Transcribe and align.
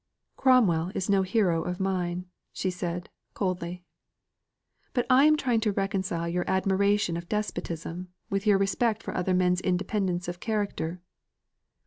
"Cromwell 0.35 0.91
is 0.95 1.11
no 1.11 1.21
hero 1.21 1.61
of 1.63 1.79
mine," 1.79 2.25
she 2.51 2.71
said, 2.71 3.07
coldly. 3.35 3.83
"But 4.93 5.05
I 5.11 5.25
am 5.25 5.37
trying 5.37 5.59
to 5.59 5.71
reconcile 5.71 6.27
your 6.27 6.43
admiration 6.49 7.17
of 7.17 7.29
despotism 7.29 8.07
with 8.27 8.47
your 8.47 8.57
respect 8.57 9.03
for 9.03 9.15
other 9.15 9.35
men's 9.35 9.61
independence 9.61 10.27
of 10.27 10.39
character." 10.39 11.01